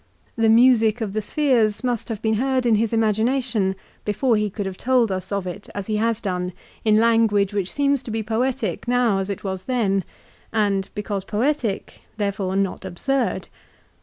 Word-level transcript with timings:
The 0.35 0.49
music 0.49 0.99
of 0.99 1.13
the 1.13 1.21
spheres 1.21 1.83
must 1.83 2.09
have 2.09 2.23
been 2.23 2.33
heard 2.33 2.65
in 2.65 2.73
his 2.73 2.91
imagination 2.91 3.75
before 4.03 4.35
he 4.35 4.49
could 4.49 4.65
have 4.65 4.75
told 4.75 5.11
us 5.11 5.31
of 5.31 5.45
it 5.45 5.69
as 5.75 5.85
he 5.85 5.97
has 5.97 6.19
done 6.19 6.53
in 6.83 6.97
language 6.97 7.53
which 7.53 7.71
seems 7.71 8.01
to 8.01 8.09
be 8.09 8.23
poetic 8.23 8.87
now 8.87 9.19
as 9.19 9.29
it 9.29 9.43
was 9.43 9.65
then, 9.65 10.03
and 10.51 10.89
because 10.95 11.23
poetic, 11.23 12.01
therefore 12.17 12.55
not 12.55 12.83
absurd. 12.83 13.47